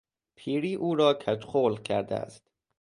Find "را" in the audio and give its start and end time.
0.95-1.13